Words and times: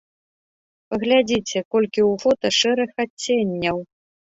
Паглядзіце, 0.93 1.57
колькі 1.77 2.01
ў 2.09 2.13
фота 2.25 2.47
шэрых 2.63 2.91
адценняў! 3.07 3.77